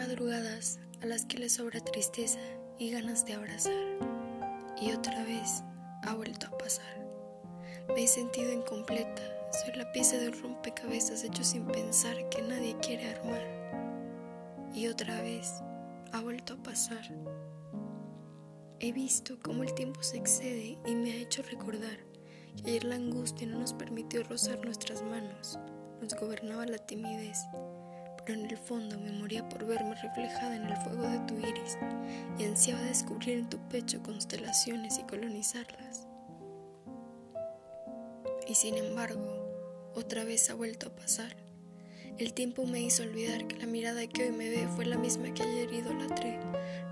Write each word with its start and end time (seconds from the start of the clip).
a 0.00 1.06
las 1.06 1.24
que 1.24 1.38
les 1.38 1.54
sobra 1.54 1.80
tristeza 1.80 2.38
y 2.78 2.92
ganas 2.92 3.26
de 3.26 3.34
abrazar. 3.34 3.72
Y 4.80 4.92
otra 4.92 5.24
vez 5.24 5.64
ha 6.04 6.14
vuelto 6.14 6.46
a 6.46 6.56
pasar. 6.56 7.04
Me 7.88 8.04
he 8.04 8.06
sentido 8.06 8.52
incompleta, 8.52 9.22
soy 9.50 9.74
la 9.74 9.90
pieza 9.90 10.16
de 10.18 10.28
un 10.28 10.40
rompecabezas 10.40 11.24
hecho 11.24 11.42
sin 11.42 11.66
pensar 11.66 12.28
que 12.28 12.42
nadie 12.42 12.76
quiere 12.80 13.10
armar. 13.10 13.42
Y 14.72 14.86
otra 14.86 15.20
vez 15.20 15.54
ha 16.12 16.20
vuelto 16.20 16.54
a 16.54 16.62
pasar. 16.62 17.02
He 18.78 18.92
visto 18.92 19.38
cómo 19.42 19.64
el 19.64 19.74
tiempo 19.74 20.04
se 20.04 20.18
excede 20.18 20.78
y 20.86 20.94
me 20.94 21.10
ha 21.10 21.16
hecho 21.16 21.42
recordar 21.42 21.98
que 22.54 22.70
ayer 22.70 22.84
la 22.84 22.94
angustia 22.94 23.48
no 23.48 23.58
nos 23.58 23.72
permitió 23.72 24.22
rozar 24.22 24.64
nuestras 24.64 25.02
manos, 25.02 25.58
nos 26.00 26.14
gobernaba 26.14 26.66
la 26.66 26.78
timidez 26.78 27.38
pero 28.28 28.40
en 28.40 28.50
el 28.50 28.58
fondo 28.58 28.98
me 28.98 29.10
moría 29.10 29.48
por 29.48 29.64
verme 29.64 29.94
reflejada 29.94 30.54
en 30.54 30.64
el 30.64 30.76
fuego 30.76 31.08
de 31.08 31.18
tu 31.20 31.38
iris 31.38 31.78
y 32.38 32.44
ansiaba 32.44 32.82
descubrir 32.82 33.38
en 33.38 33.48
tu 33.48 33.56
pecho 33.70 34.02
constelaciones 34.02 34.98
y 34.98 35.04
colonizarlas. 35.04 36.06
Y 38.46 38.54
sin 38.54 38.76
embargo, 38.76 39.90
otra 39.94 40.24
vez 40.24 40.50
ha 40.50 40.54
vuelto 40.54 40.88
a 40.88 40.94
pasar. 40.94 41.34
El 42.18 42.34
tiempo 42.34 42.66
me 42.66 42.82
hizo 42.82 43.02
olvidar 43.02 43.46
que 43.46 43.56
la 43.56 43.66
mirada 43.66 44.06
que 44.06 44.24
hoy 44.24 44.32
me 44.32 44.50
ve 44.50 44.68
fue 44.76 44.84
la 44.84 44.98
misma 44.98 45.32
que 45.32 45.44
ayer 45.44 45.72
idolatré. 45.72 46.38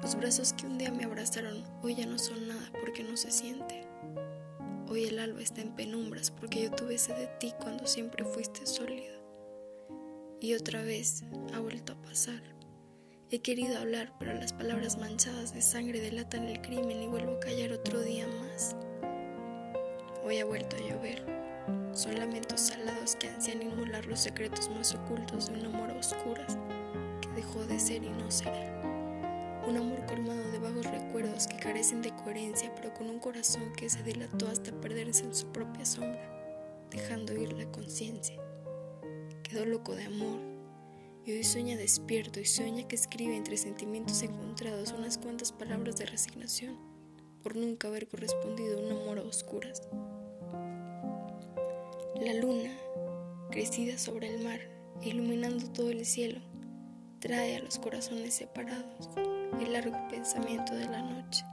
Los 0.00 0.14
brazos 0.14 0.54
que 0.54 0.64
un 0.64 0.78
día 0.78 0.90
me 0.90 1.04
abrazaron 1.04 1.64
hoy 1.82 1.96
ya 1.96 2.06
no 2.06 2.18
son 2.18 2.48
nada 2.48 2.72
porque 2.80 3.04
no 3.04 3.14
se 3.18 3.30
siente. 3.30 3.86
Hoy 4.88 5.04
el 5.04 5.18
alba 5.18 5.42
está 5.42 5.60
en 5.60 5.76
penumbras 5.76 6.30
porque 6.30 6.62
yo 6.62 6.70
tuve 6.70 6.96
sed 6.96 7.16
de 7.16 7.26
ti 7.26 7.52
cuando 7.60 7.86
siempre 7.86 8.24
fuiste 8.24 8.64
sólido. 8.64 9.15
Y 10.38 10.52
otra 10.52 10.82
vez 10.82 11.24
ha 11.54 11.60
vuelto 11.60 11.94
a 11.94 12.02
pasar. 12.02 12.42
He 13.30 13.40
querido 13.40 13.78
hablar, 13.78 14.12
pero 14.18 14.34
las 14.34 14.52
palabras 14.52 14.98
manchadas 14.98 15.54
de 15.54 15.62
sangre 15.62 15.98
delatan 15.98 16.44
el 16.44 16.60
crimen 16.60 17.02
y 17.02 17.06
vuelvo 17.06 17.32
a 17.32 17.40
callar 17.40 17.72
otro 17.72 18.02
día 18.02 18.26
más. 18.28 18.76
Hoy 20.24 20.38
ha 20.38 20.44
vuelto 20.44 20.76
a 20.76 20.80
llover. 20.80 21.24
Son 21.94 22.18
lamentos 22.18 22.60
salados 22.60 23.16
que 23.16 23.28
ansían 23.28 23.62
inmolar 23.62 24.04
los 24.04 24.20
secretos 24.20 24.68
más 24.68 24.94
ocultos 24.94 25.46
de 25.46 25.54
un 25.58 25.74
amor 25.74 25.90
a 25.90 25.98
oscuras 25.98 26.58
que 27.22 27.28
dejó 27.30 27.64
de 27.64 27.80
ser 27.80 28.04
y 28.04 28.10
no 28.10 28.30
será. 28.30 28.82
Un 29.66 29.78
amor 29.78 30.04
colmado 30.04 30.50
de 30.52 30.58
vagos 30.58 30.84
recuerdos 30.84 31.46
que 31.46 31.56
carecen 31.56 32.02
de 32.02 32.14
coherencia, 32.14 32.72
pero 32.74 32.92
con 32.92 33.08
un 33.08 33.20
corazón 33.20 33.72
que 33.74 33.88
se 33.88 34.02
dilató 34.02 34.48
hasta 34.48 34.70
perderse 34.82 35.24
en 35.24 35.34
su 35.34 35.50
propia 35.50 35.86
sombra, 35.86 36.30
dejando 36.90 37.32
ir 37.32 37.54
la 37.54 37.64
conciencia 37.72 38.45
loco 39.64 39.94
de 39.94 40.04
amor 40.04 40.38
y 41.24 41.32
hoy 41.32 41.44
sueña 41.44 41.76
despierto 41.76 42.40
y 42.40 42.44
sueña 42.44 42.86
que 42.86 42.96
escribe 42.96 43.36
entre 43.36 43.56
sentimientos 43.56 44.22
encontrados 44.22 44.92
unas 44.92 45.18
cuantas 45.18 45.52
palabras 45.52 45.96
de 45.96 46.06
resignación 46.06 46.76
por 47.42 47.56
nunca 47.56 47.88
haber 47.88 48.06
correspondido 48.08 48.78
a 48.78 48.82
un 48.82 48.92
amor 48.92 49.18
a 49.18 49.22
oscuras. 49.22 49.82
La 52.20 52.34
luna, 52.34 52.70
crecida 53.50 53.98
sobre 53.98 54.34
el 54.34 54.44
mar, 54.44 54.60
iluminando 55.02 55.70
todo 55.70 55.90
el 55.90 56.04
cielo, 56.04 56.40
trae 57.20 57.56
a 57.56 57.60
los 57.60 57.78
corazones 57.78 58.34
separados 58.34 59.08
el 59.60 59.72
largo 59.72 59.96
pensamiento 60.08 60.74
de 60.74 60.86
la 60.86 61.02
noche. 61.02 61.44